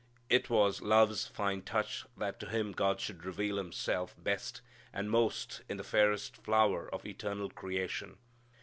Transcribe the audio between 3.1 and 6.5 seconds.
reveal Himself best and most in the fairest